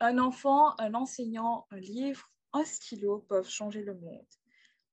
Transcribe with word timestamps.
Un 0.00 0.18
enfant, 0.18 0.78
un 0.78 0.94
enseignant, 0.94 1.66
un 1.70 1.80
livre, 1.80 2.30
un 2.52 2.64
stylo 2.64 3.24
peuvent 3.28 3.48
changer 3.48 3.82
le 3.82 3.94
monde. 3.94 4.26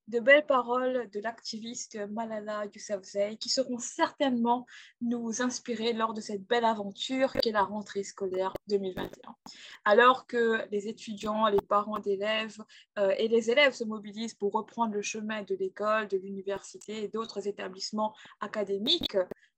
De 0.07 0.19
belles 0.19 0.45
paroles 0.45 1.09
de 1.11 1.19
l'activiste 1.19 1.97
Malala 2.11 2.65
Yousafzai 2.67 3.37
qui 3.37 3.49
seront 3.49 3.79
certainement 3.79 4.67
nous 5.01 5.41
inspirer 5.41 5.93
lors 5.93 6.13
de 6.13 6.21
cette 6.21 6.43
belle 6.43 6.65
aventure 6.65 7.33
qu'est 7.33 7.51
la 7.51 7.63
rentrée 7.63 8.03
scolaire 8.03 8.53
2021. 8.67 9.35
Alors 9.83 10.27
que 10.27 10.67
les 10.69 10.87
étudiants, 10.87 11.47
les 11.47 11.61
parents 11.61 11.97
d'élèves 11.97 12.63
euh, 12.99 13.15
et 13.17 13.27
les 13.27 13.49
élèves 13.49 13.73
se 13.73 13.83
mobilisent 13.83 14.35
pour 14.35 14.53
reprendre 14.53 14.93
le 14.93 15.01
chemin 15.01 15.41
de 15.41 15.55
l'école, 15.55 16.07
de 16.07 16.17
l'université 16.17 17.03
et 17.03 17.07
d'autres 17.07 17.47
établissements 17.47 18.15
académiques, 18.41 19.17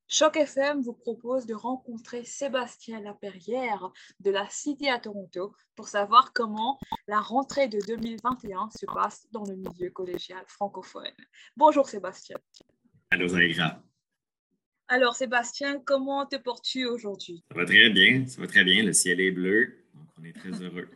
Choc 0.10 0.38
FM 0.38 0.82
vous 0.82 0.94
propose 0.94 1.46
de 1.46 1.54
rencontrer 1.54 2.24
Sébastien 2.24 3.02
Laperrière 3.02 3.92
de 4.22 4.32
la 4.32 4.48
Cité 4.50 4.90
à 4.90 5.00
Toronto 5.00 5.54
pour 5.76 5.90
savoir 5.90 6.32
comment 6.32 6.80
la 7.08 7.20
rentrée 7.20 7.68
de 7.68 7.80
2021 7.86 8.70
se 8.70 8.86
passe 8.86 9.28
dans 9.32 9.44
le 9.44 9.56
milieu 9.58 9.90
collégial 9.90 10.44
francophone. 10.48 11.12
Bonjour 11.58 11.90
Sébastien. 11.90 12.38
Allô. 13.12 13.28
Alors 14.90 15.16
Sébastien, 15.18 15.82
comment 15.84 16.26
te 16.26 16.38
portes-tu 16.38 16.86
aujourd'hui? 16.86 17.44
Ça 17.52 17.58
va 17.58 17.66
très 17.66 17.90
bien, 17.90 18.26
ça 18.26 18.40
va 18.40 18.48
très 18.48 18.64
bien. 18.64 18.84
Le 18.84 18.94
ciel 18.94 19.20
est 19.20 19.32
bleu, 19.32 19.84
on 20.18 20.24
est 20.24 20.32
très 20.32 20.52
heureux. 20.64 20.88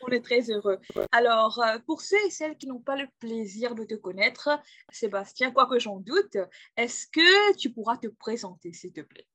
on 0.00 0.08
est 0.08 0.24
très 0.24 0.50
heureux. 0.50 0.78
Alors, 1.12 1.60
euh, 1.62 1.78
pour 1.86 2.00
ceux 2.00 2.16
et 2.26 2.30
celles 2.30 2.56
qui 2.56 2.66
n'ont 2.66 2.80
pas 2.80 2.96
le 2.96 3.06
plaisir 3.20 3.74
de 3.74 3.84
te 3.84 3.94
connaître, 3.96 4.48
Sébastien, 4.90 5.50
quoique 5.50 5.78
j'en 5.78 6.00
doute, 6.00 6.38
est-ce 6.78 7.06
que 7.06 7.56
tu 7.58 7.68
pourras 7.70 7.98
te 7.98 8.08
présenter, 8.08 8.72
s'il 8.72 8.92
te 8.92 9.02
plaît? 9.02 9.26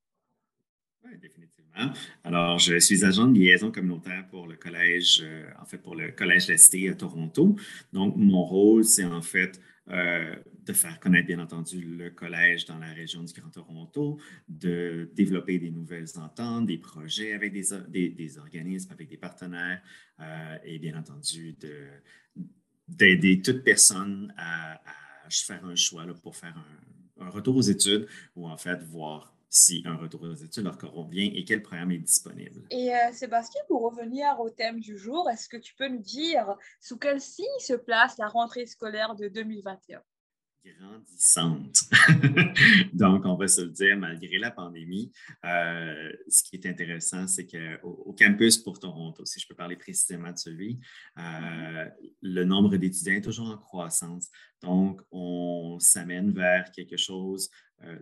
Oui, 1.06 1.12
définitivement. 1.22 1.94
Alors, 2.24 2.58
je 2.58 2.80
suis 2.80 3.06
agent 3.06 3.28
de 3.28 3.38
liaison 3.38 3.72
communautaire 3.72 4.28
pour 4.32 4.48
le 4.48 4.56
collège, 4.56 5.22
euh, 5.24 5.48
en 5.62 5.66
fait, 5.66 5.78
pour 5.78 5.96
le 5.96 6.12
collège 6.12 6.48
de 6.48 6.92
à 6.92 6.96
Toronto. 6.96 7.56
Donc, 7.94 8.16
mon 8.16 8.44
rôle, 8.44 8.84
c'est 8.84 9.06
en 9.06 9.22
fait 9.22 9.62
euh, 9.90 10.36
de 10.66 10.74
faire 10.74 11.00
connaître, 11.00 11.28
bien 11.28 11.40
entendu, 11.40 11.82
le 11.82 12.10
collège 12.10 12.66
dans 12.66 12.78
la 12.78 12.92
région 12.92 13.24
du 13.24 13.34
Grand 13.34 13.50
Toronto, 13.50 14.20
de 14.50 15.10
développer 15.16 15.60
des 15.60 15.72
nouvelles 15.72 16.10
ententes, 16.18 16.66
des 16.66 16.78
projets 16.78 17.32
avec 17.32 17.54
des, 17.54 18.10
des, 18.10 18.38
organismes, 18.38 18.92
avec 18.92 19.08
des 19.08 19.16
partenaires, 19.16 19.82
euh, 20.20 20.58
et 20.66 20.78
bien 20.80 20.98
entendu, 20.98 21.56
d'aider 22.88 23.42
toute 23.42 23.64
personne 23.64 24.34
à, 24.38 24.82
faire 25.30 25.64
un 25.66 25.76
choix 25.76 26.06
pour 26.22 26.36
faire 26.36 26.58
un, 27.20 27.30
retour 27.30 27.56
aux 27.56 27.62
études 27.62 28.08
ou 28.36 28.48
en 28.48 28.58
fait 28.58 28.82
voir 28.84 29.37
si 29.50 29.82
un 29.86 29.96
retour 29.96 30.24
aux 30.24 30.36
études 30.36 30.64
leur 30.64 30.78
convient 30.78 31.30
et 31.34 31.44
quel 31.46 31.62
programme 31.62 31.92
est 31.92 32.00
disponible. 32.00 32.64
Et 32.72 32.94
euh, 32.94 33.12
Sébastien, 33.14 33.62
pour 33.68 33.82
revenir 33.82 34.40
au 34.40 34.50
thème 34.50 34.80
du 34.80 34.98
jour, 34.98 35.30
est-ce 35.30 35.48
que 35.48 35.58
tu 35.58 35.74
peux 35.76 35.88
nous 35.88 36.02
dire 36.02 36.56
sous 36.82 36.98
quel 36.98 37.22
signe 37.22 37.46
se 37.60 37.74
place 37.74 38.18
la 38.18 38.28
rentrée 38.28 38.66
scolaire 38.66 39.16
de 39.16 39.28
2021? 39.28 40.02
grandissante. 40.80 41.82
Donc, 42.94 43.26
on 43.26 43.36
va 43.36 43.48
se 43.48 43.62
le 43.62 43.70
dire, 43.70 43.98
malgré 43.98 44.38
la 44.38 44.52
pandémie, 44.52 45.12
euh, 45.46 46.12
ce 46.28 46.44
qui 46.44 46.56
est 46.56 46.66
intéressant, 46.68 47.28
c'est 47.28 47.48
qu'au 47.48 47.90
au 48.06 48.14
campus 48.14 48.58
pour 48.58 48.80
Toronto, 48.80 49.26
si 49.26 49.40
je 49.40 49.48
peux 49.48 49.56
parler 49.56 49.76
précisément 49.76 50.32
de 50.32 50.38
celui, 50.38 50.80
euh, 51.18 51.86
le 52.22 52.44
nombre 52.44 52.76
d'étudiants 52.78 53.16
est 53.16 53.22
toujours 53.22 53.50
en 53.50 53.58
croissance. 53.58 54.30
Donc, 54.62 55.02
on 55.12 55.78
s'amène 55.80 56.32
vers 56.32 56.72
quelque 56.72 56.98
chose 56.98 57.50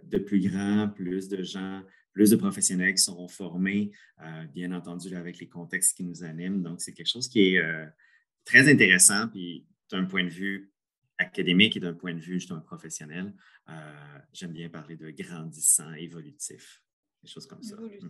de 0.03 0.17
plus 0.17 0.39
grand, 0.39 0.89
plus 0.89 1.27
de 1.27 1.43
gens, 1.43 1.83
plus 2.13 2.29
de 2.29 2.35
professionnels 2.37 2.95
qui 2.95 3.03
seront 3.03 3.27
formés, 3.27 3.91
euh, 4.21 4.45
bien 4.45 4.71
entendu 4.71 5.15
avec 5.15 5.39
les 5.39 5.47
contextes 5.47 5.97
qui 5.97 6.03
nous 6.03 6.23
animent. 6.23 6.61
Donc, 6.61 6.81
c'est 6.81 6.93
quelque 6.93 7.09
chose 7.09 7.27
qui 7.27 7.55
est 7.55 7.57
euh, 7.57 7.85
très 8.45 8.71
intéressant, 8.71 9.27
puis 9.27 9.65
d'un 9.91 10.05
point 10.05 10.23
de 10.23 10.29
vue 10.29 10.71
académique 11.17 11.75
et 11.77 11.79
d'un 11.79 11.93
point 11.93 12.13
de 12.13 12.19
vue 12.19 12.39
justement 12.39 12.61
professionnel, 12.61 13.33
j'aime 14.33 14.51
bien 14.51 14.69
parler 14.69 14.97
de 14.97 15.09
grandissant, 15.11 15.93
évolutif 15.93 16.84
Mm. 18.01 18.09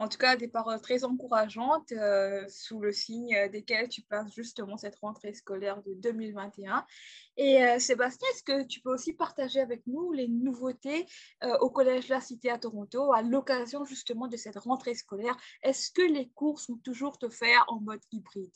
En 0.00 0.08
tout 0.08 0.18
cas, 0.18 0.36
des 0.36 0.46
paroles 0.46 0.80
très 0.80 1.04
encourageantes 1.04 1.90
euh, 1.92 2.44
sous 2.48 2.80
le 2.80 2.92
signe 2.92 3.48
desquelles 3.50 3.88
tu 3.88 4.02
passes 4.02 4.32
justement 4.32 4.76
cette 4.76 4.96
rentrée 4.96 5.34
scolaire 5.34 5.82
de 5.82 5.94
2021. 5.94 6.86
Et 7.36 7.64
euh, 7.64 7.78
Sébastien, 7.80 8.28
est-ce 8.32 8.44
que 8.44 8.64
tu 8.64 8.80
peux 8.80 8.92
aussi 8.92 9.12
partager 9.12 9.60
avec 9.60 9.84
nous 9.86 10.12
les 10.12 10.28
nouveautés 10.28 11.06
euh, 11.42 11.58
au 11.58 11.70
Collège 11.70 12.08
La 12.08 12.20
Cité 12.20 12.50
à 12.50 12.58
Toronto 12.58 13.12
à 13.12 13.22
l'occasion 13.22 13.84
justement 13.84 14.28
de 14.28 14.36
cette 14.36 14.58
rentrée 14.58 14.94
scolaire? 14.94 15.36
Est-ce 15.62 15.90
que 15.90 16.02
les 16.02 16.28
cours 16.28 16.60
sont 16.60 16.76
toujours 16.76 17.18
offerts 17.22 17.64
en 17.66 17.80
mode 17.80 18.02
hybride? 18.12 18.54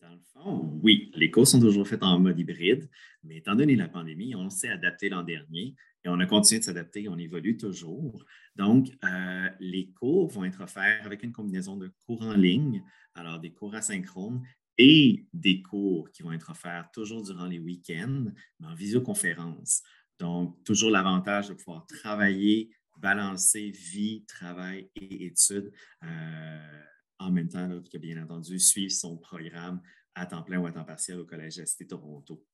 Dans 0.00 0.12
le 0.12 0.20
fond, 0.32 0.80
oui, 0.82 1.10
les 1.14 1.30
cours 1.30 1.46
sont 1.46 1.60
toujours 1.60 1.86
faits 1.86 2.02
en 2.02 2.18
mode 2.18 2.38
hybride, 2.38 2.88
mais 3.22 3.36
étant 3.36 3.54
donné 3.54 3.76
la 3.76 3.88
pandémie, 3.88 4.34
on 4.34 4.48
s'est 4.48 4.70
adapté 4.70 5.08
l'an 5.08 5.22
dernier 5.22 5.74
et 6.04 6.08
on 6.08 6.18
a 6.20 6.26
continué 6.26 6.60
de 6.60 6.64
s'adapter, 6.64 7.08
on 7.08 7.18
évolue 7.18 7.56
toujours. 7.56 8.24
Donc, 8.56 8.88
euh, 9.04 9.48
les 9.60 9.90
cours 9.90 10.28
vont 10.28 10.44
être 10.44 10.62
offerts 10.62 11.04
avec 11.04 11.22
une 11.22 11.32
combinaison 11.32 11.76
de 11.76 11.88
cours 12.06 12.22
en 12.22 12.34
ligne, 12.34 12.82
alors 13.14 13.40
des 13.40 13.52
cours 13.52 13.74
asynchrones 13.74 14.42
et 14.78 15.26
des 15.34 15.60
cours 15.60 16.10
qui 16.10 16.22
vont 16.22 16.32
être 16.32 16.50
offerts 16.50 16.90
toujours 16.92 17.22
durant 17.22 17.46
les 17.46 17.58
week-ends, 17.58 18.26
mais 18.58 18.66
en 18.66 18.74
visioconférence. 18.74 19.82
Donc, 20.18 20.62
toujours 20.64 20.90
l'avantage 20.90 21.48
de 21.48 21.54
pouvoir 21.54 21.86
travailler, 21.86 22.70
balancer 22.96 23.70
vie, 23.70 24.24
travail 24.26 24.90
et 24.94 25.26
études 25.26 25.72
euh, 26.04 26.82
en 27.20 27.30
même 27.30 27.48
temps 27.48 27.68
que, 27.92 27.98
bien 27.98 28.22
entendu, 28.22 28.58
suivre 28.58 28.92
son 28.92 29.16
programme 29.16 29.80
à 30.14 30.26
temps 30.26 30.42
plein 30.42 30.58
ou 30.58 30.66
à 30.66 30.72
temps 30.72 30.84
partiel 30.84 31.20
au 31.20 31.24
Collège 31.24 31.62
ST 31.64 31.86
Toronto. 31.86 32.44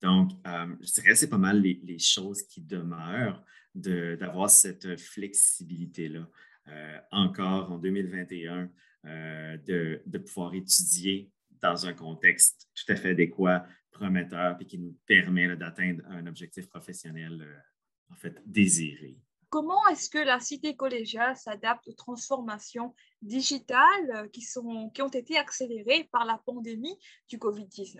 Donc, 0.00 0.32
euh, 0.46 0.74
je 0.80 0.92
dirais 0.92 1.10
que 1.10 1.14
c'est 1.14 1.28
pas 1.28 1.38
mal 1.38 1.60
les, 1.60 1.98
choses 1.98 2.42
qui 2.44 2.60
demeurent 2.60 3.44
d'avoir 3.74 4.48
cette 4.50 4.96
flexibilité-là. 4.98 6.28
Euh, 6.68 6.98
encore 7.10 7.72
en 7.72 7.78
2021, 7.78 8.70
euh, 9.04 9.56
de, 9.58 10.00
de, 10.06 10.18
pouvoir 10.18 10.54
étudier 10.54 11.32
dans 11.60 11.86
un 11.86 11.92
contexte 11.92 12.68
tout 12.74 12.92
à 12.92 12.96
fait 12.96 13.10
adéquat, 13.10 13.66
prometteur, 13.90 14.56
et 14.60 14.64
qui 14.64 14.78
nous 14.78 14.96
permet 15.06 15.56
d'atteindre 15.56 16.04
un 16.06 16.26
objectif 16.26 16.68
professionnel, 16.68 17.44
en 18.10 18.14
fait, 18.14 18.40
désiré. 18.46 19.18
Comment 19.52 19.86
est-ce 19.88 20.08
que 20.08 20.16
la 20.16 20.40
cité 20.40 20.76
collégiale 20.76 21.36
s'adapte 21.36 21.86
aux 21.86 21.92
transformations 21.92 22.94
digitales 23.20 24.30
qui, 24.32 24.40
sont, 24.40 24.88
qui 24.94 25.02
ont 25.02 25.10
été 25.10 25.36
accélérées 25.36 26.08
par 26.10 26.24
la 26.24 26.40
pandémie 26.46 26.96
du 27.28 27.36
COVID-19? 27.36 27.98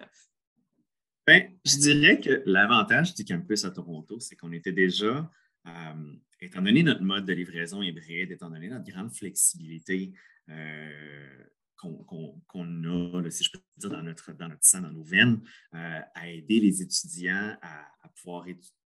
Bien, 1.26 1.50
je 1.66 1.76
dirais 1.76 2.20
que 2.22 2.42
l'avantage 2.46 3.14
du 3.14 3.26
campus 3.26 3.66
à 3.66 3.70
Toronto, 3.70 4.18
c'est 4.18 4.34
qu'on 4.34 4.52
était 4.52 4.72
déjà, 4.72 5.30
euh, 5.66 6.12
étant 6.40 6.62
donné 6.62 6.82
notre 6.82 7.02
mode 7.02 7.26
de 7.26 7.34
livraison 7.34 7.82
hybride, 7.82 8.30
étant 8.30 8.48
donné 8.48 8.70
notre 8.70 8.90
grande 8.90 9.12
flexibilité 9.12 10.14
euh, 10.48 11.44
qu'on 11.76 11.94
a, 11.94 13.30
si 13.30 13.44
je 13.44 13.50
peux 13.50 13.60
dire, 13.76 13.90
dans 13.90 14.02
notre, 14.02 14.32
dans 14.32 14.48
notre 14.48 14.64
sang, 14.64 14.80
dans 14.80 14.90
nos 14.90 15.04
veines, 15.04 15.42
euh, 15.74 16.00
à 16.14 16.30
aider 16.30 16.60
les 16.60 16.80
étudiants 16.80 17.58
à, 17.60 18.08
pouvoir 18.16 18.48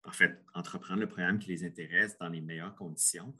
en 0.06 0.12
fait, 0.12 0.44
entreprendre 0.54 1.02
le 1.02 1.08
programme 1.08 1.40
qui 1.40 1.50
les 1.50 1.64
intéresse 1.64 2.18
dans 2.18 2.30
les 2.30 2.42
meilleures 2.42 2.76
conditions. 2.76 3.36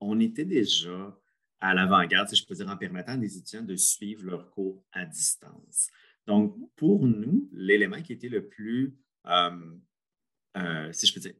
on 0.00 0.20
était 0.20 0.44
déjà 0.44 1.16
à 1.60 1.74
l'avant-garde, 1.74 2.28
si 2.28 2.36
je 2.36 2.46
peux 2.46 2.54
dire, 2.54 2.68
en 2.68 2.76
permettant 2.76 3.18
aux 3.18 3.22
étudiants 3.22 3.62
de 3.62 3.76
suivre 3.76 4.24
leurs 4.24 4.50
cours 4.50 4.84
à 4.92 5.04
distance. 5.04 5.88
Donc, 6.26 6.56
pour 6.76 7.06
nous, 7.06 7.48
l'élément 7.52 8.00
qui 8.02 8.12
était 8.12 8.28
le 8.28 8.46
plus, 8.48 8.96
euh, 9.26 9.76
euh, 10.56 10.92
si 10.92 11.06
je 11.06 11.14
peux 11.14 11.20
dire, 11.20 11.34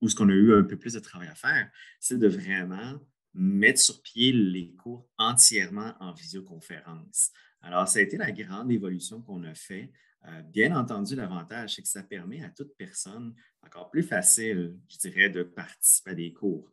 où 0.00 0.08
ce 0.08 0.14
qu'on 0.14 0.28
a 0.28 0.32
eu 0.32 0.54
un 0.54 0.64
peu 0.64 0.76
plus 0.76 0.92
de 0.92 0.98
travail 0.98 1.28
à 1.28 1.34
faire, 1.34 1.70
c'est 1.98 2.18
de 2.18 2.28
vraiment 2.28 3.00
mettre 3.32 3.80
sur 3.80 4.02
pied 4.02 4.32
les 4.32 4.74
cours 4.74 5.08
entièrement 5.18 5.94
en 6.00 6.12
visioconférence. 6.12 7.30
Alors, 7.62 7.88
ça 7.88 8.00
a 8.00 8.02
été 8.02 8.16
la 8.16 8.32
grande 8.32 8.70
évolution 8.70 9.22
qu'on 9.22 9.42
a 9.44 9.54
fait. 9.54 9.90
Euh, 10.26 10.42
bien 10.42 10.74
entendu, 10.76 11.14
l'avantage, 11.14 11.74
c'est 11.74 11.82
que 11.82 11.88
ça 11.88 12.02
permet 12.02 12.42
à 12.42 12.50
toute 12.50 12.74
personne 12.76 13.34
encore 13.62 13.90
plus 13.90 14.02
facile, 14.02 14.78
je 14.88 14.98
dirais, 14.98 15.28
de 15.30 15.42
participer 15.42 16.10
à 16.10 16.14
des 16.14 16.32
cours. 16.32 16.70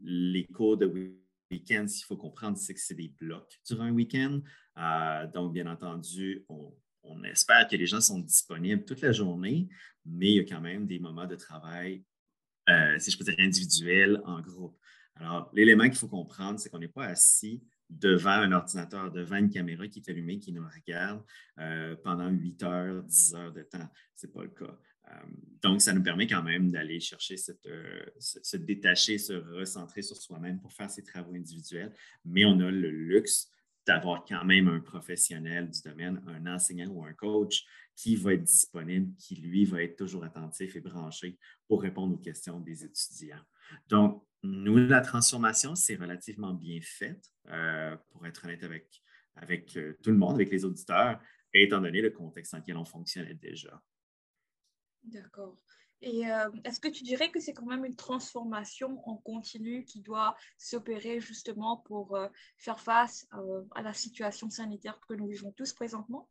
les 0.00 0.46
cours 0.46 0.76
de 0.76 0.86
week-end, 1.50 1.86
s'il 1.86 2.04
faut 2.04 2.16
comprendre, 2.16 2.58
c'est 2.58 2.74
que 2.74 2.80
c'est 2.80 2.94
des 2.94 3.12
blocs 3.20 3.60
durant 3.66 3.84
un 3.84 3.92
week-end. 3.92 4.40
Euh, 4.78 5.26
donc, 5.28 5.52
bien 5.52 5.66
entendu, 5.66 6.44
on, 6.48 6.72
espère 7.24 7.66
que 7.68 7.76
les 7.76 7.86
gens 7.86 8.00
sont 8.00 8.18
disponibles 8.18 8.84
toute 8.84 9.00
la 9.00 9.12
journée, 9.12 9.68
mais 10.04 10.32
il 10.32 10.36
y 10.36 10.40
a 10.40 10.44
quand 10.44 10.60
même 10.60 10.86
des 10.86 10.98
moments 10.98 11.26
de 11.26 11.36
travail, 11.36 12.04
euh, 12.68 12.98
si 12.98 13.10
je 13.10 13.18
peux 13.18 13.24
dire, 13.24 13.34
individuels, 13.38 14.20
en 14.24 14.40
groupe. 14.40 14.76
Alors, 15.16 15.50
l'élément 15.54 15.84
qu'il 15.84 15.96
faut 15.96 16.08
comprendre, 16.08 16.58
c'est 16.58 16.68
qu'on 16.68 16.78
n'est 16.78 16.88
pas 16.88 17.06
assis 17.06 17.62
devant 18.00 18.30
un 18.30 18.52
ordinateur, 18.52 19.10
devant 19.10 19.36
une 19.36 19.50
caméra 19.50 19.86
qui 19.88 20.00
est 20.00 20.10
allumée, 20.10 20.38
qui 20.38 20.52
nous 20.52 20.64
regarde 20.64 21.22
euh, 21.58 21.96
pendant 22.02 22.28
8 22.28 22.62
heures, 22.62 23.02
10 23.02 23.34
heures 23.34 23.52
de 23.52 23.62
temps. 23.62 23.88
Ce 24.14 24.26
n'est 24.26 24.32
pas 24.32 24.42
le 24.42 24.50
cas. 24.50 24.78
donc, 25.62 25.80
ça 25.80 25.92
nous 25.92 26.02
permet 26.02 26.26
quand 26.26 26.42
même 26.42 26.70
d'aller 26.70 27.00
chercher, 27.00 27.36
cette, 27.36 27.68
se, 28.18 28.56
détacher, 28.56 29.18
se 29.18 29.32
recentrer 29.32 30.02
sur 30.02 30.16
soi-même 30.16 30.60
pour 30.60 30.72
faire 30.72 30.90
ses 30.90 31.02
travaux 31.02 31.34
individuels, 31.34 31.92
mais 32.24 32.44
on 32.44 32.58
a 32.60 32.70
le 32.70 32.90
luxe 32.90 33.50
d'avoir 33.86 34.24
quand 34.24 34.44
même 34.44 34.68
un 34.68 34.80
professionnel 34.80 35.70
du 35.70 35.80
domaine, 35.82 36.22
un 36.26 36.54
enseignant 36.54 36.88
ou 36.88 37.04
un 37.04 37.12
coach 37.12 37.64
qui 37.94 38.16
va 38.16 38.34
être 38.34 38.44
disponible, 38.44 39.14
qui 39.16 39.36
lui 39.36 39.64
va 39.64 39.82
être 39.82 39.96
toujours 39.96 40.24
attentif 40.24 40.74
et 40.76 40.80
branché 40.80 41.38
pour 41.68 41.82
répondre 41.82 42.14
aux 42.14 42.18
questions 42.18 42.58
des 42.60 42.84
étudiants. 42.84 43.44
Donc, 43.88 44.24
nous, 44.42 44.76
la 44.76 45.00
transformation, 45.00 45.74
c'est 45.74 45.96
relativement 45.96 46.52
bien 46.52 46.80
faite, 46.82 47.32
euh, 47.48 47.96
pour 48.10 48.26
être 48.26 48.44
honnête 48.44 48.62
avec, 48.62 49.02
avec 49.36 49.76
euh, 49.76 49.96
tout 50.02 50.10
le 50.10 50.18
monde, 50.18 50.34
avec 50.34 50.50
les 50.50 50.64
auditeurs, 50.64 51.20
étant 51.52 51.80
donné 51.80 52.00
le 52.00 52.10
contexte 52.10 52.52
dans 52.52 52.58
lequel 52.58 52.76
on 52.76 52.84
fonctionnait 52.84 53.34
déjà. 53.34 53.82
D'accord. 55.04 55.58
Et 56.02 56.30
euh, 56.30 56.50
est-ce 56.64 56.80
que 56.80 56.88
tu 56.88 57.04
dirais 57.04 57.30
que 57.30 57.40
c'est 57.40 57.54
quand 57.54 57.66
même 57.66 57.84
une 57.84 57.96
transformation 57.96 59.00
en 59.08 59.16
continu 59.16 59.84
qui 59.84 60.02
doit 60.02 60.36
s'opérer 60.58 61.20
justement 61.20 61.78
pour 61.78 62.18
faire 62.58 62.80
face 62.80 63.26
à 63.74 63.82
la 63.82 63.94
situation 63.94 64.50
sanitaire 64.50 65.00
que 65.08 65.14
nous 65.14 65.28
vivons 65.28 65.52
tous 65.52 65.72
présentement? 65.72 66.28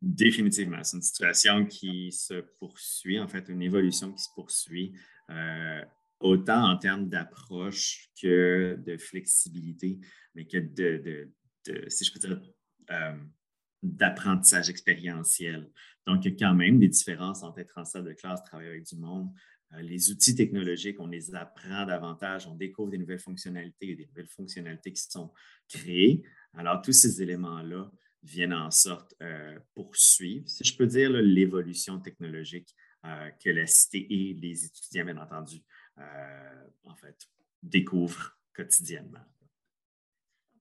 Définitivement. 0.00 0.84
C'est 0.84 0.96
une 0.96 1.02
situation 1.02 1.66
qui 1.66 2.12
se 2.12 2.34
poursuit, 2.60 3.18
en 3.18 3.26
fait, 3.26 3.48
une 3.48 3.62
évolution 3.62 4.12
qui 4.12 4.22
se 4.22 4.28
poursuit, 4.32 4.96
euh, 5.30 5.84
autant 6.20 6.70
en 6.70 6.76
termes 6.76 7.08
d'approche 7.08 8.08
que 8.20 8.78
de 8.84 8.96
flexibilité, 8.96 9.98
mais 10.34 10.46
que 10.46 10.58
de, 10.58 11.30
si 11.88 12.04
je 12.04 12.12
peux 12.12 12.18
dire, 12.18 12.40
euh, 12.90 13.16
d'apprentissage 13.82 14.70
expérientiel. 14.70 15.70
Donc, 16.06 16.24
il 16.24 16.32
y 16.32 16.34
a 16.34 16.36
quand 16.36 16.54
même 16.54 16.80
des 16.80 16.88
différences 16.88 17.44
entre 17.44 17.60
être 17.60 17.78
en 17.78 17.84
salle 17.84 18.04
de 18.04 18.12
classe, 18.12 18.42
travailler 18.42 18.70
avec 18.70 18.86
du 18.86 18.96
monde. 18.96 19.30
Euh, 19.74 19.82
les 19.82 20.10
outils 20.10 20.34
technologiques, 20.34 20.98
on 20.98 21.06
les 21.06 21.34
apprend 21.34 21.86
davantage, 21.86 22.48
on 22.48 22.56
découvre 22.56 22.90
des 22.90 22.98
nouvelles 22.98 23.20
fonctionnalités, 23.20 23.94
des 23.94 24.06
nouvelles 24.06 24.26
fonctionnalités 24.26 24.92
qui 24.92 25.02
sont 25.02 25.32
créées. 25.68 26.24
Alors, 26.54 26.82
tous 26.82 26.92
ces 26.92 27.22
éléments-là 27.22 27.88
viennent 28.24 28.54
en 28.54 28.72
sorte 28.72 29.14
euh, 29.22 29.56
poursuivre, 29.74 30.48
si 30.48 30.64
je 30.64 30.76
peux 30.76 30.86
dire, 30.86 31.10
l'évolution 31.10 32.00
technologique 32.00 32.74
que 33.42 33.48
la 33.48 33.64
cité 33.64 34.06
et 34.10 34.34
les 34.34 34.64
étudiants, 34.64 35.04
bien 35.04 35.16
entendu, 35.18 35.62
en 36.84 36.94
fait, 36.94 37.28
découvrent 37.62 38.38
quotidiennement. 38.54 39.24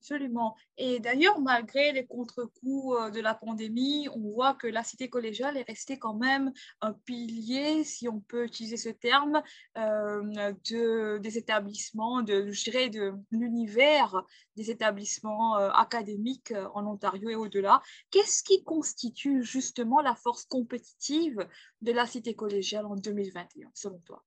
Absolument. 0.10 0.56
Et 0.78 1.02
d'ailleurs, 1.02 1.42
malgré 1.42 1.92
les 1.92 2.06
contre-coups 2.06 2.96
euh, 2.96 3.10
de 3.10 3.20
la 3.20 3.34
pandémie, 3.34 4.08
on 4.16 4.32
voit 4.32 4.54
que 4.54 4.68
la 4.68 4.82
cité 4.82 5.10
collégiale 5.10 5.58
est 5.58 5.68
restée 5.68 6.00
quand 6.00 6.14
même 6.14 6.54
un 6.80 6.94
pilier, 6.94 7.84
si 7.84 8.08
on 8.08 8.22
peut 8.22 8.46
utiliser 8.46 8.78
ce 8.78 8.88
terme, 8.88 9.42
euh, 9.78 10.54
de, 10.70 11.18
des 11.18 11.38
établissements, 11.38 12.22
de, 12.22 12.52
je 12.52 12.64
dirais, 12.64 12.90
de 12.90 13.16
l'univers 13.32 14.24
des 14.56 14.72
établissements 14.72 15.58
euh, 15.58 15.72
académiques 15.72 16.54
en 16.74 16.86
Ontario 16.86 17.30
et 17.30 17.36
au-delà. 17.36 17.82
Qu'est-ce 18.10 18.44
qui 18.44 18.64
constitue 18.64 19.44
justement 19.44 20.00
la 20.00 20.16
force 20.16 20.46
compétitive 20.46 21.46
de 21.82 21.92
la 21.92 22.06
cité 22.06 22.34
collégiale 22.34 22.86
en 22.86 22.96
2021, 22.96 23.72
selon 23.74 24.00
toi? 24.06 24.24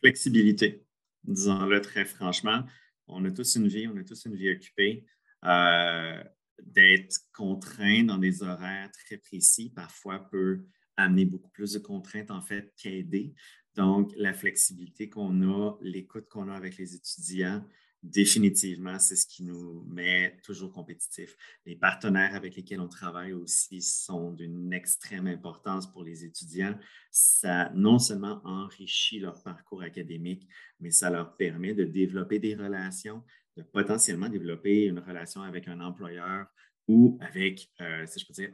Flexibilité, 0.00 0.84
disons-le 1.24 1.80
très 1.80 2.04
franchement 2.04 2.64
on 3.12 3.24
a 3.24 3.30
tous 3.30 3.56
une 3.56 3.68
vie, 3.68 3.88
on 3.88 3.96
a 3.96 4.04
tous 4.04 4.24
une 4.26 4.36
vie 4.36 4.50
occupée. 4.50 5.04
Euh, 5.44 6.22
d'être 6.62 7.16
contraint 7.32 8.04
dans 8.04 8.18
des 8.18 8.42
horaires 8.42 8.90
très 8.92 9.16
précis, 9.16 9.72
parfois 9.74 10.18
peut 10.30 10.66
amener 10.98 11.24
beaucoup 11.24 11.48
plus 11.48 11.72
de 11.72 11.78
contraintes 11.78 12.30
en 12.30 12.42
fait 12.42 12.72
qu'aider. 12.76 13.34
Donc, 13.74 14.12
la 14.16 14.34
flexibilité 14.34 15.08
qu'on 15.08 15.40
a, 15.42 15.78
l'écoute 15.80 16.28
qu'on 16.28 16.50
a 16.50 16.54
avec 16.54 16.76
les 16.76 16.94
étudiants, 16.94 17.64
définitivement, 18.02 18.98
c'est 18.98 19.16
ce 19.16 19.26
qui 19.26 19.42
nous 19.42 19.84
met 19.88 20.36
toujours 20.42 20.72
compétitifs. 20.72 21.36
Les 21.66 21.76
partenaires 21.76 22.34
avec 22.34 22.56
lesquels 22.56 22.80
on 22.80 22.88
travaille 22.88 23.32
aussi 23.32 23.82
sont 23.82 24.32
d'une 24.32 24.72
extrême 24.72 25.26
importance 25.26 25.90
pour 25.90 26.02
les 26.02 26.24
étudiants. 26.24 26.78
Ça 27.10 27.70
non 27.74 27.98
seulement 27.98 28.40
enrichit 28.44 29.20
leur 29.20 29.42
parcours 29.42 29.82
académique, 29.82 30.48
mais 30.80 30.90
ça 30.90 31.10
leur 31.10 31.36
permet 31.36 31.74
de 31.74 31.84
développer 31.84 32.38
des 32.38 32.54
relations, 32.54 33.22
de 33.56 33.62
potentiellement 33.62 34.28
développer 34.28 34.84
une 34.86 35.00
relation 35.00 35.42
avec 35.42 35.68
un 35.68 35.80
employeur 35.80 36.46
ou 36.88 37.18
avec, 37.20 37.70
euh, 37.80 38.06
si 38.06 38.20
je 38.20 38.26
peux 38.26 38.32
dire, 38.32 38.50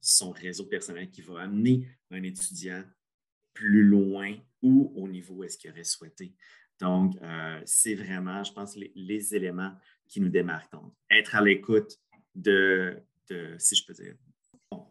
son 0.00 0.30
réseau 0.30 0.66
personnel 0.66 1.10
qui 1.10 1.22
va 1.22 1.42
amener 1.42 1.86
un 2.10 2.22
étudiant 2.22 2.82
plus 3.54 3.84
loin 3.84 4.34
ou 4.62 4.92
au 4.96 5.08
niveau 5.08 5.44
est-ce 5.44 5.58
qu'il 5.58 5.70
aurait 5.70 5.84
souhaité. 5.84 6.34
Donc, 6.82 7.14
euh, 7.22 7.60
c'est 7.64 7.94
vraiment, 7.94 8.42
je 8.42 8.52
pense, 8.52 8.76
les, 8.76 9.34
éléments 9.36 9.72
qui 10.08 10.20
nous 10.20 10.28
démarquent. 10.28 10.74
être 11.08 11.36
à 11.36 11.40
l'écoute 11.40 12.00
de, 12.34 13.00
si 13.56 13.76
je 13.76 13.86
peux 13.86 13.94
dire, 13.94 14.16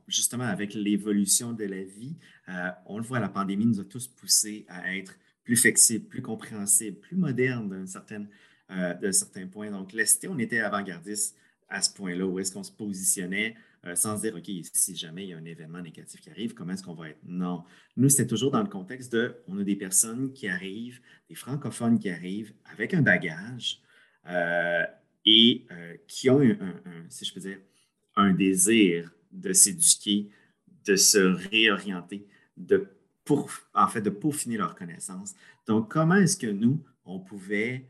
justement, 0.08 0.46
avec 0.46 0.74
l'évolution 0.74 1.52
de 1.52 1.66
la 1.66 1.84
vie, 1.84 2.16
euh, 2.48 2.70
on 2.86 2.98
le 2.98 3.04
voit, 3.04 3.20
la 3.20 3.28
pandémie 3.28 3.66
nous 3.66 3.82
a 3.82 3.84
tous 3.84 4.08
poussés 4.08 4.66
à 4.70 4.96
être 4.96 5.18
plus 5.44 5.58
flexibles, 5.58 6.08
plus 6.08 6.22
compréhensibles, 6.22 6.98
plus 6.98 7.18
modernes 7.18 7.68
d'un 7.68 7.86
certain, 7.86 8.26
euh, 8.72 9.12
certain 9.12 9.48
point. 9.48 9.70
Donc, 9.70 9.92
l'EST, 9.92 10.28
on 10.30 10.40
était 10.40 10.60
avant-gardiste 10.60 11.36
à 11.68 11.82
ce 11.82 11.94
point-là, 11.94 12.26
où 12.26 12.40
est-ce 12.40 12.54
qu'on 12.54 12.64
se 12.64 12.72
positionnait 12.72 13.58
euh, 13.88 13.96
sans 13.96 14.20
dire, 14.20 14.36
OK, 14.36 14.48
si 14.74 14.96
jamais 14.96 15.24
il 15.26 15.30
y 15.30 15.34
a 15.34 15.38
un 15.38 15.46
événement 15.46 15.82
négatif 15.82 16.22
qui 16.22 16.30
arrive, 16.30 16.54
comment 16.54 16.74
est-ce 16.74 16.84
qu'on 16.84 16.94
va 16.94 17.10
être? 17.10 17.20
Non. 17.24 17.64
Nous, 17.98 18.10
c'était 18.10 18.28
toujours 18.28 18.52
dans 18.52 18.62
le 18.62 18.70
contexte 18.70 19.12
de, 19.12 19.38
on 19.48 19.58
a 19.58 19.64
des 19.64 19.76
personnes 19.76 20.32
qui 20.34 20.48
arrivent, 20.48 21.02
des 21.30 21.36
francophones 21.36 21.98
qui 21.98 22.12
arrivent 22.12 22.54
avec 22.72 22.94
un 22.94 23.02
bagage 23.02 23.82
euh, 24.28 24.86
et 25.26 25.66
euh, 25.72 25.96
qui 26.08 26.30
ont, 26.30 26.42
si 27.10 27.26
je 27.26 27.34
peux 27.34 27.40
dire, 27.40 27.58
un 28.16 28.34
désir 28.34 29.12
de 29.32 29.52
s'éduquer, 29.52 30.30
de 30.86 30.96
se 30.96 31.18
réorienter, 31.50 32.28
de 32.58 32.88
pour, 33.26 33.50
en 33.74 33.88
fait, 33.88 34.02
de 34.02 34.10
peaufiner 34.12 34.58
leurs 34.58 34.76
connaissances. 34.76 35.34
Donc, 35.66 35.92
comment 35.92 36.16
est-ce 36.16 36.38
que 36.38 36.48
nous, 36.48 36.84
on 37.06 37.20
pouvait 37.20 37.86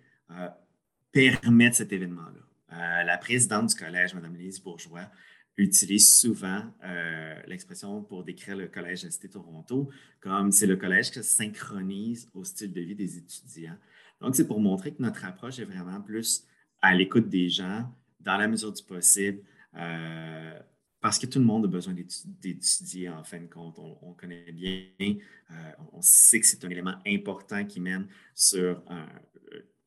permettre 1.12 1.76
cet 1.76 1.92
événement-là? 1.92 3.04
la 3.04 3.18
présidente 3.18 3.68
du 3.68 3.76
collège, 3.76 4.14
Mme 4.14 4.36
Lise 4.38 4.62
Bourgeois, 4.62 5.10
utilise 5.58 6.14
souvent 6.14 6.64
euh, 6.84 7.36
l'expression 7.48 8.02
pour 8.04 8.24
décrire 8.24 8.56
le 8.56 8.68
Collège 8.68 9.08
ST 9.08 9.30
Toronto 9.30 9.90
comme 10.22 10.52
c'est 10.52 10.68
le 10.68 10.76
collège 10.76 11.12
qui 11.12 11.24
synchronise 11.24 12.30
au 12.34 12.44
style 12.44 12.72
de 12.72 12.82
vie 12.82 12.96
des 12.96 13.18
étudiants. 13.18 13.78
Donc, 14.22 14.36
c'est 14.36 14.48
pour 14.48 14.60
montrer 14.60 14.94
que 14.94 15.02
notre 15.02 15.26
approche 15.26 15.60
est 15.60 15.66
vraiment 15.66 16.00
plus 16.00 16.46
à 16.82 16.94
l'écoute 16.94 17.28
des 17.28 17.50
gens, 17.50 17.92
dans 18.20 18.38
la 18.38 18.48
mesure 18.48 18.72
du 18.72 18.84
possible, 18.84 19.42
euh, 19.76 20.60
parce 21.00 21.18
que 21.18 21.26
tout 21.26 21.40
le 21.40 21.46
monde 21.46 21.66
a 21.66 21.68
besoin 21.68 21.96
d'étudier 21.96 23.10
en 23.10 23.24
fin 23.24 23.40
de 23.40 23.48
compte. 23.48 23.80
On, 23.80 24.14
connaît 24.14 24.52
bien, 24.52 24.86
euh, 25.00 25.72
on 25.92 26.02
sait 26.02 26.40
que 26.40 26.46
c'est 26.46 26.64
un 26.64 26.70
élément 26.70 26.96
important 27.08 27.66
qui 27.66 27.80
mène 27.80 28.08
sur 28.36 28.84
un, 28.88 29.08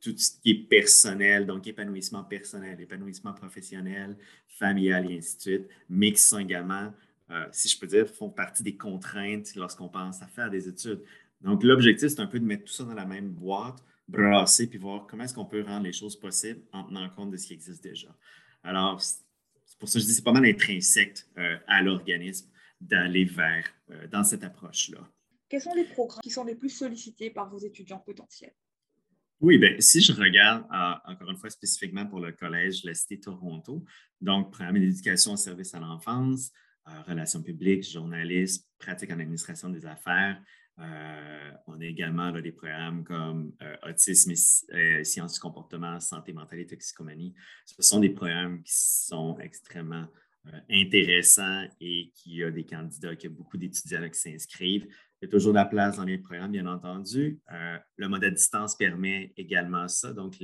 tout 0.04 0.16
ce 0.18 0.32
qui 0.42 0.50
est 0.50 0.68
personnel, 0.68 1.46
donc 1.46 1.66
épanouissement 1.66 2.24
personnel, 2.24 2.78
épanouissement 2.78 3.32
professionnel, 3.32 4.16
familial 4.46 5.10
et 5.10 5.16
ainsi 5.16 5.36
de 5.36 5.40
suite, 5.40 5.68
mais 5.88 6.12
qui 6.12 6.22
sont 6.22 6.38
également, 6.38 6.92
euh, 7.30 7.46
si 7.52 7.68
je 7.68 7.78
peux 7.78 7.86
dire, 7.86 8.06
font 8.06 8.28
partie 8.28 8.62
des 8.62 8.76
contraintes 8.76 9.54
lorsqu'on 9.54 9.88
pense 9.88 10.20
à 10.22 10.26
faire 10.26 10.50
des 10.50 10.68
études. 10.68 11.02
Donc, 11.40 11.62
l'objectif, 11.62 12.08
c'est 12.08 12.20
un 12.20 12.26
peu 12.26 12.38
de 12.38 12.44
mettre 12.44 12.64
tout 12.64 12.72
ça 12.72 12.84
dans 12.84 12.94
la 12.94 13.06
même 13.06 13.30
boîte, 13.30 13.82
brasser, 14.06 14.66
puis 14.66 14.78
voir 14.78 15.06
comment 15.06 15.24
est-ce 15.24 15.34
qu'on 15.34 15.46
peut 15.46 15.62
rendre 15.62 15.84
les 15.84 15.92
choses 15.92 16.20
possibles 16.20 16.60
en 16.72 16.84
tenant 16.84 17.08
compte 17.08 17.30
de 17.30 17.38
ce 17.38 17.46
qui 17.46 17.54
existe 17.54 17.82
déjà. 17.82 18.14
Alors, 18.62 19.00
c'est 19.00 19.78
pour 19.78 19.88
ça 19.88 19.98
que 19.98 20.02
je 20.02 20.06
dis 20.06 20.14
c'est 20.14 20.24
pas 20.24 20.32
mal 20.32 20.44
intrinsèque 20.44 21.20
euh, 21.38 21.56
à 21.66 21.82
l'organisme 21.82 22.50
d'aller 22.78 23.24
vers 23.24 23.64
euh, 23.90 24.06
dans 24.08 24.22
cette 24.22 24.44
approche-là. 24.44 25.08
Quels 25.48 25.62
sont 25.62 25.74
les 25.74 25.84
programmes 25.84 26.20
qui 26.22 26.30
sont 26.30 26.44
les 26.44 26.54
plus 26.54 26.68
sollicités 26.68 27.30
par 27.30 27.48
vos 27.48 27.58
étudiants 27.58 28.00
potentiels? 28.00 28.54
Oui, 29.44 29.58
bien, 29.58 29.78
si 29.78 30.00
je 30.00 30.14
regarde 30.14 30.64
encore 31.04 31.28
une 31.28 31.36
fois 31.36 31.50
spécifiquement 31.50 32.06
pour 32.06 32.18
le 32.18 32.32
collège 32.32 32.82
la 32.82 32.94
Cité 32.94 33.20
Toronto, 33.20 33.84
donc 34.18 34.50
programme 34.50 34.80
d'éducation 34.80 35.34
au 35.34 35.36
service 35.36 35.74
à 35.74 35.80
l'enfance, 35.80 36.50
euh, 36.88 37.02
relations 37.06 37.42
publiques, 37.42 37.86
journalisme, 37.86 38.64
pratique 38.78 39.10
en 39.10 39.20
administration 39.20 39.68
des 39.68 39.84
affaires. 39.84 40.40
Euh, 40.78 41.50
on 41.66 41.78
a 41.78 41.84
également 41.84 42.32
des 42.32 42.52
programmes 42.52 43.04
comme 43.04 43.52
euh, 43.60 43.76
autisme 43.86 44.32
et 44.72 45.04
sciences 45.04 45.34
du 45.34 45.40
comportement, 45.40 46.00
santé 46.00 46.32
mentale 46.32 46.60
et 46.60 46.66
toxicomanie. 46.66 47.34
Ce 47.66 47.82
sont 47.82 48.00
des 48.00 48.08
programmes 48.08 48.62
qui 48.62 48.72
sont 48.74 49.36
extrêmement 49.40 50.06
intéressants 50.70 51.66
et 51.80 52.10
qui 52.14 52.42
a 52.42 52.50
des 52.50 52.64
candidats, 52.64 53.16
qui 53.16 53.26
a 53.26 53.30
beaucoup 53.30 53.56
d'étudiants 53.56 54.08
qui 54.08 54.18
s'inscrivent. 54.18 54.86
Il 55.20 55.26
y 55.26 55.28
a 55.28 55.30
toujours 55.30 55.52
de 55.52 55.58
la 55.58 55.64
place 55.64 55.96
dans 55.96 56.04
les 56.04 56.18
programmes, 56.18 56.52
bien 56.52 56.66
entendu. 56.66 57.40
Euh, 57.52 57.78
le 57.96 58.08
mode 58.08 58.24
à 58.24 58.30
distance 58.30 58.76
permet 58.76 59.32
également 59.36 59.88
ça, 59.88 60.12
donc 60.12 60.36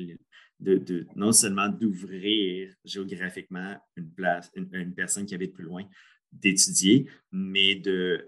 de, 0.59 1.07
non 1.17 1.33
seulement 1.33 1.69
d'ouvrir 1.69 2.75
géographiquement 2.85 3.77
une 3.97 4.11
place, 4.13 4.51
une, 4.55 4.95
personne 4.95 5.27
qui 5.27 5.35
habite 5.35 5.55
plus 5.55 5.65
loin 5.65 5.85
d'étudier, 6.33 7.11
mais 7.33 7.75
de 7.75 8.25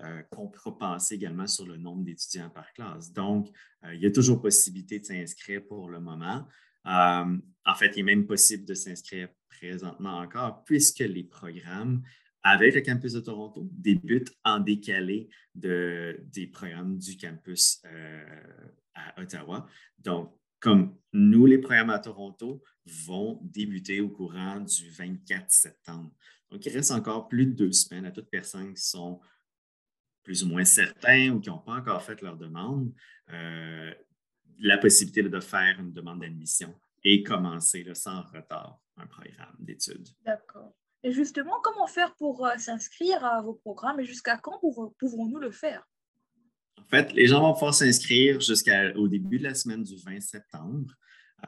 compenser 0.62 1.14
également 1.14 1.46
sur 1.46 1.66
le 1.66 1.76
nombre 1.76 2.04
d'étudiants 2.04 2.50
par 2.50 2.72
classe. 2.72 3.12
Donc, 3.12 3.48
il 3.92 4.00
y 4.00 4.06
a 4.06 4.10
toujours 4.10 4.42
possibilité 4.42 4.98
de 4.98 5.04
s'inscrire 5.04 5.64
pour 5.66 5.88
le 5.88 6.00
moment. 6.00 6.46
en 6.84 7.74
fait, 7.76 7.92
il 7.96 8.00
est 8.00 8.02
même 8.02 8.26
possible 8.26 8.64
de 8.64 8.74
s'inscrire 8.74 9.28
présentement 9.56 10.18
encore, 10.18 10.64
puisque 10.64 11.00
les 11.00 11.24
programmes 11.24 12.02
avec 12.42 12.74
le 12.74 12.80
campus 12.80 13.12
de 13.12 13.20
Toronto 13.20 13.68
débutent 13.70 14.32
en 14.44 14.58
décalé 14.58 15.28
de, 15.54 16.18
des 16.24 16.46
programmes 16.48 16.98
du 16.98 17.16
campus 17.16 17.80
à 18.94 19.20
Ottawa. 19.20 19.66
Donc, 19.98 20.34
comme 20.58 20.96
nous, 21.12 21.46
les 21.46 21.58
programmes 21.58 21.90
à 21.90 21.98
Toronto 21.98 22.62
vont 22.86 23.40
débuter 23.42 24.00
au 24.00 24.08
courant 24.08 24.60
du 24.60 24.90
24 24.90 25.50
septembre. 25.50 26.12
Donc, 26.50 26.64
il 26.66 26.72
reste 26.72 26.90
encore 26.90 27.28
plus 27.28 27.46
de 27.46 27.52
deux 27.52 27.72
semaines 27.72 28.06
à 28.06 28.10
toutes 28.10 28.30
personnes 28.30 28.74
qui 28.74 28.82
sont 28.82 29.20
plus 30.22 30.44
ou 30.44 30.48
moins 30.48 30.64
certains 30.64 31.30
ou 31.30 31.40
qui 31.40 31.48
n'ont 31.48 31.58
pas 31.58 31.74
encore 31.74 32.02
fait 32.02 32.20
leur 32.22 32.36
demande, 32.36 32.92
euh, 33.32 33.92
la 34.60 34.78
possibilité 34.78 35.22
de 35.22 35.40
faire 35.40 35.80
une 35.80 35.92
demande 35.92 36.20
d'admission 36.20 36.74
et 37.04 37.22
commencer 37.22 37.84
sans 37.94 38.22
retard 38.22 38.80
un 38.96 39.06
programme 39.06 39.56
d'études. 39.58 40.08
D'accord. 40.24 40.74
Et 41.02 41.12
justement, 41.12 41.60
comment 41.62 41.86
faire 41.86 42.14
pour 42.14 42.46
euh, 42.46 42.56
s'inscrire 42.58 43.24
à 43.24 43.42
vos 43.42 43.54
programmes 43.54 44.00
et 44.00 44.04
jusqu'à 44.04 44.38
quand 44.38 44.60
pouvons-nous 44.98 45.38
le 45.38 45.50
faire? 45.50 45.86
En 46.78 46.84
fait, 46.84 47.12
les 47.12 47.26
gens 47.26 47.40
vont 47.40 47.52
pouvoir 47.54 47.74
s'inscrire 47.74 48.40
jusqu'au 48.40 49.08
début 49.08 49.38
de 49.38 49.44
la 49.44 49.54
semaine 49.54 49.82
du 49.82 49.96
20 49.96 50.20
septembre, 50.20 50.94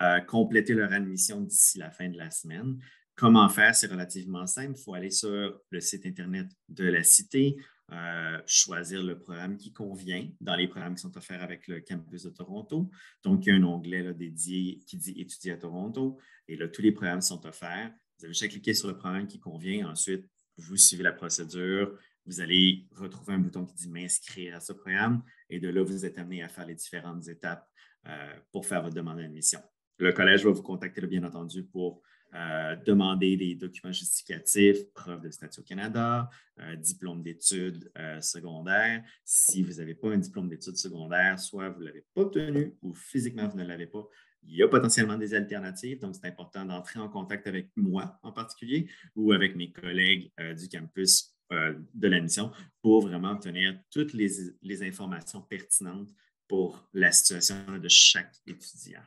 euh, 0.03 0.21
compléter 0.21 0.75
leur 0.75 0.93
admission 0.93 1.41
d'ici 1.41 1.79
la 1.79 1.91
fin 1.91 2.09
de 2.09 2.19
la 2.19 2.31
semaine. 2.31 2.79
Comment 3.15 3.49
faire? 3.49 3.75
C'est 3.75 3.87
relativement 3.87 4.47
simple. 4.47 4.75
Il 4.77 4.83
faut 4.83 4.95
aller 4.95 5.11
sur 5.11 5.61
le 5.71 5.81
site 5.81 6.05
Internet 6.07 6.49
de 6.69 6.85
la 6.85 7.05
Cité, 7.05 7.57
euh, 7.93 8.41
choisir 8.47 9.03
le 9.03 9.19
programme 9.19 9.57
qui 9.57 9.73
convient 9.73 10.29
dans 10.41 10.57
les 10.57 10.69
programmes 10.69 10.95
qui 10.95 11.03
sont 11.03 11.17
offerts 11.17 11.43
avec 11.43 11.69
le 11.69 11.81
campus 11.81 12.23
de 12.23 12.31
Toronto. 12.31 12.91
Donc, 13.23 13.47
il 13.47 13.50
y 13.50 13.53
a 13.53 13.57
un 13.57 13.64
onglet 13.64 14.14
dédié 14.14 14.81
qui 14.87 14.97
dit 14.97 15.14
Étudier 15.21 15.53
à 15.53 15.57
Toronto. 15.57 16.19
Et 16.49 16.57
là, 16.57 16.69
tous 16.69 16.83
les 16.83 16.93
programmes 16.93 17.21
sont 17.21 17.45
offerts. 17.47 17.93
Vous 18.19 18.25
avez 18.25 18.33
juste 18.33 18.45
à 18.45 18.49
cliquer 18.49 18.75
sur 18.75 18.88
le 18.88 18.97
programme 18.97 19.26
qui 19.26 19.38
convient. 19.38 19.88
Ensuite, 19.88 20.29
vous 20.57 20.76
suivez 20.76 21.03
la 21.03 21.12
procédure, 21.12 21.99
vous 22.26 22.41
allez 22.41 22.87
retrouver 22.93 23.35
un 23.35 23.38
bouton 23.38 23.67
qui 23.67 23.75
dit 23.75 23.88
m'inscrire 23.88 24.57
à 24.57 24.61
ce 24.61 24.73
programme 24.73 25.23
et 25.50 25.61
de 25.61 25.69
là, 25.69 25.83
vous 25.83 26.05
êtes 26.07 26.19
amené 26.19 26.43
à 26.43 26.49
faire 26.49 26.67
les 26.67 26.75
différentes 26.75 27.29
étapes 27.29 27.69
euh, 28.07 28.35
pour 28.53 28.67
faire 28.67 28.83
votre 28.83 28.95
demande 28.95 29.19
d'admission. 29.19 29.61
Le 29.99 30.13
collège 30.13 30.45
va 30.45 30.51
vous 30.51 30.63
contacter, 30.63 31.07
bien 31.07 31.25
entendu, 31.25 31.65
pour 31.65 32.03
euh, 32.35 32.77
demander 32.85 33.37
des 33.37 33.55
documents 33.55 33.93
justificatifs, 33.93 34.93
preuve 34.93 35.21
de 35.21 35.31
statut 35.31 35.61
au 35.61 35.63
Canada, 35.63 36.29
euh, 36.61 36.77
diplôme 36.77 37.23
d'études 37.23 37.91
secondaires. 38.21 39.05
Si 39.25 39.63
vous 39.63 39.75
n'avez 39.75 39.95
pas 39.95 40.11
un 40.11 40.19
diplôme 40.19 40.49
d'études 40.49 40.77
secondaires, 40.77 41.39
soit 41.39 41.69
vous 41.71 41.81
ne 41.81 41.87
l'avez 41.87 42.05
pas 42.15 42.23
obtenu 42.23 42.75
ou 42.83 42.93
physiquement 42.95 43.49
vous 43.49 43.59
ne 43.59 43.65
l'avez 43.65 43.87
pas, 43.87 44.07
il 44.47 44.57
y 44.57 44.63
a 44.63 44.69
potentiellement 44.69 45.17
des 45.17 45.33
alternatives. 45.33 46.01
Donc, 46.01 46.15
c'est 46.17 46.27
important 46.27 46.67
d'entrer 46.67 47.01
en 47.01 47.09
contact 47.09 47.47
avec 47.47 47.71
moi 47.77 48.19
en 48.23 48.33
particulier 48.33 48.89
ou 49.17 49.33
avec 49.33 49.57
mes 49.57 49.73
collègues 49.73 50.31
du 50.59 50.69
campus 50.69 51.35
euh, 51.53 51.75
de 51.93 52.09
la 52.09 52.21
mission 52.21 52.51
pour 52.81 53.03
vraiment 53.03 53.33
obtenir 53.33 53.79
toutes 53.91 54.15
les, 54.15 54.83
informations 54.83 55.43
pertinentes 55.43 56.09
pour 56.49 56.89
la 56.95 57.13
situation 57.13 57.79
de 57.79 57.89
chaque 57.89 58.35
étudiant. 58.47 59.03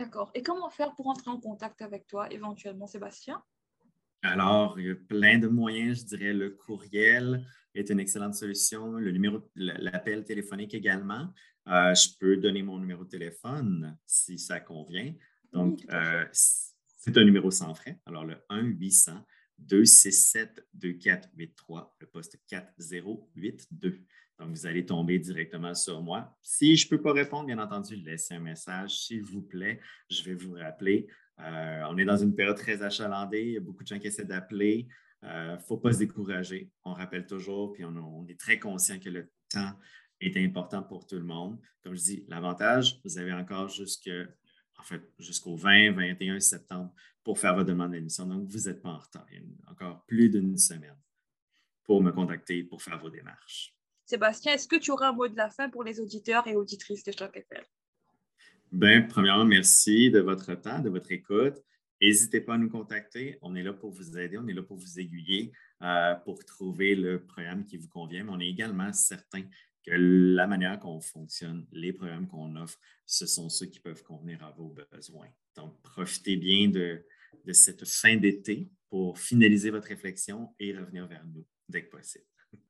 D'accord. 0.00 0.30
Et 0.34 0.42
comment 0.42 0.70
faire 0.70 0.94
pour 0.94 1.08
entrer 1.08 1.30
en 1.30 1.38
contact 1.38 1.82
avec 1.82 2.06
toi 2.06 2.32
éventuellement, 2.32 2.86
Sébastien? 2.86 3.42
Alors, 4.22 4.80
il 4.80 4.86
y 4.86 4.90
a 4.90 4.94
plein 4.94 5.38
de 5.38 5.46
moyens. 5.46 6.00
Je 6.00 6.16
dirais 6.16 6.32
le 6.32 6.50
courriel 6.50 7.44
est 7.74 7.90
une 7.90 8.00
excellente 8.00 8.34
solution. 8.34 8.92
Le 8.92 9.10
numéro, 9.10 9.40
l'appel 9.56 10.24
téléphonique 10.24 10.72
également. 10.72 11.28
Euh, 11.68 11.94
je 11.94 12.16
peux 12.18 12.38
donner 12.38 12.62
mon 12.62 12.78
numéro 12.78 13.04
de 13.04 13.10
téléphone 13.10 13.94
si 14.06 14.38
ça 14.38 14.58
convient. 14.58 15.12
Donc, 15.52 15.84
euh, 15.90 16.24
c'est 16.32 17.18
un 17.18 17.24
numéro 17.24 17.50
sans 17.50 17.74
frais. 17.74 18.00
Alors, 18.06 18.24
le 18.24 18.38
1 18.48 18.70
800 19.68 20.10
267-2483, 20.80 21.90
le 22.00 22.06
poste 22.06 22.38
4082. 22.48 24.04
Donc, 24.38 24.50
vous 24.50 24.66
allez 24.66 24.86
tomber 24.86 25.18
directement 25.18 25.74
sur 25.74 26.02
moi. 26.02 26.34
Si 26.42 26.76
je 26.76 26.86
ne 26.86 26.90
peux 26.90 27.02
pas 27.02 27.12
répondre, 27.12 27.46
bien 27.46 27.58
entendu, 27.58 27.96
laissez 27.96 28.34
un 28.34 28.40
message, 28.40 28.98
s'il 28.98 29.22
vous 29.22 29.42
plaît. 29.42 29.80
Je 30.08 30.22
vais 30.22 30.34
vous 30.34 30.54
rappeler. 30.54 31.06
Euh, 31.40 31.82
on 31.88 31.98
est 31.98 32.04
dans 32.04 32.16
une 32.16 32.34
période 32.34 32.56
très 32.56 32.82
achalandée. 32.82 33.42
Il 33.42 33.52
y 33.52 33.56
a 33.58 33.60
beaucoup 33.60 33.82
de 33.82 33.88
gens 33.88 33.98
qui 33.98 34.06
essaient 34.06 34.24
d'appeler. 34.24 34.88
Il 35.22 35.28
euh, 35.28 35.56
ne 35.56 35.60
faut 35.60 35.76
pas 35.76 35.92
se 35.92 35.98
décourager. 35.98 36.70
On 36.84 36.94
rappelle 36.94 37.26
toujours, 37.26 37.72
puis 37.72 37.84
on, 37.84 38.26
est 38.28 38.40
très 38.40 38.58
conscient 38.58 38.98
que 38.98 39.10
le 39.10 39.30
temps 39.50 39.74
est 40.20 40.36
important 40.38 40.82
pour 40.82 41.06
tout 41.06 41.16
le 41.16 41.24
monde. 41.24 41.58
Comme 41.82 41.94
je 41.94 42.02
dis, 42.02 42.24
l'avantage, 42.28 42.98
vous 43.04 43.18
avez 43.18 43.32
encore 43.32 43.68
jusque 43.68 44.10
en 44.80 44.82
fait, 44.82 45.02
jusqu'au 45.18 45.56
20, 45.56 45.92
21 45.92 46.40
septembre 46.40 46.92
pour 47.22 47.38
faire 47.38 47.54
votre 47.54 47.68
demande 47.68 47.92
d'admission. 47.92 48.26
Donc, 48.26 48.48
vous 48.48 48.68
n'êtes 48.68 48.80
pas 48.80 48.88
en 48.88 48.98
retard. 48.98 49.26
Il 49.30 49.38
y 49.38 49.40
a 49.40 49.70
encore 49.70 50.04
plus 50.06 50.30
d'une 50.30 50.56
semaine 50.56 50.96
pour 51.84 52.02
me 52.02 52.10
contacter 52.10 52.62
pour 52.64 52.82
faire 52.82 52.98
vos 52.98 53.10
démarches. 53.10 53.74
Sébastien, 54.06 54.54
est-ce 54.54 54.66
que 54.66 54.76
tu 54.76 54.90
auras 54.90 55.10
un 55.10 55.12
mot 55.12 55.28
de 55.28 55.36
la 55.36 55.50
fin 55.50 55.68
pour 55.68 55.84
les 55.84 56.00
auditeurs 56.00 56.46
et 56.46 56.56
auditrices 56.56 57.04
de 57.04 57.12
Choc 57.12 57.36
FM? 57.36 57.64
Bien, 58.72 59.02
premièrement, 59.02 59.44
merci 59.44 60.10
de 60.10 60.20
votre 60.20 60.54
temps, 60.54 60.80
de 60.80 60.88
votre 60.88 61.12
écoute. 61.12 61.56
N'hésitez 62.00 62.40
pas 62.40 62.54
à 62.54 62.58
nous 62.58 62.70
contacter. 62.70 63.38
On 63.42 63.54
est 63.54 63.62
là 63.62 63.74
pour 63.74 63.90
vous 63.90 64.16
aider, 64.16 64.38
on 64.38 64.48
est 64.48 64.54
là 64.54 64.62
pour 64.62 64.78
vous 64.78 64.98
aiguiller, 64.98 65.52
euh, 65.82 66.14
pour 66.24 66.44
trouver 66.44 66.94
le 66.94 67.22
programme 67.22 67.66
qui 67.66 67.76
vous 67.76 67.88
convient. 67.88 68.24
Mais 68.24 68.32
on 68.32 68.40
est 68.40 68.48
également 68.48 68.92
certain 68.92 69.42
que 69.84 69.92
la 69.92 70.46
manière 70.46 70.78
qu'on 70.78 71.00
fonctionne, 71.00 71.66
les 71.72 71.92
programmes 71.92 72.28
qu'on 72.28 72.56
offre, 72.56 72.78
ce 73.06 73.26
sont 73.26 73.48
ceux 73.48 73.66
qui 73.66 73.80
peuvent 73.80 74.02
convenir 74.02 74.42
à 74.44 74.50
vos 74.50 74.74
besoins. 74.92 75.28
Donc, 75.56 75.80
profitez 75.82 76.36
bien 76.36 76.68
de, 76.68 77.04
cette 77.52 77.86
fin 77.86 78.16
d'été 78.16 78.68
pour 78.88 79.18
finaliser 79.18 79.70
votre 79.70 79.88
réflexion 79.88 80.54
et 80.58 80.76
revenir 80.76 81.06
vers 81.06 81.24
nous 81.24 81.46
dès 81.68 81.84
que 81.84 81.90
possible. 81.90 82.24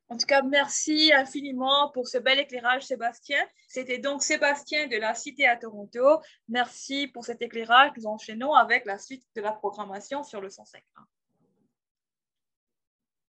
En 0.08 0.16
tout 0.16 0.26
cas, 0.26 0.42
merci 0.42 1.12
infiniment 1.14 1.90
pour 1.92 2.08
ce 2.08 2.18
bel 2.18 2.40
éclairage, 2.40 2.82
Sébastien. 2.82 3.38
C'était 3.68 3.98
donc 3.98 4.22
Sébastien 4.22 4.88
de 4.88 4.96
la 4.96 5.14
Cité 5.14 5.46
à 5.46 5.56
Toronto. 5.56 6.20
Merci 6.48 7.06
pour 7.06 7.24
cet 7.24 7.42
éclairage. 7.42 7.92
Nous 7.96 8.06
enchaînons 8.06 8.52
avec 8.52 8.84
la 8.86 8.98
suite 8.98 9.24
de 9.36 9.40
la 9.40 9.52
programmation 9.52 10.24
sur 10.24 10.40
le 10.40 10.50
150. 10.50 11.06